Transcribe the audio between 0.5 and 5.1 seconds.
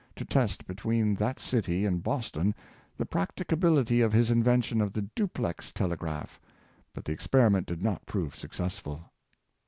between that city and Boston the practicability of his invention of the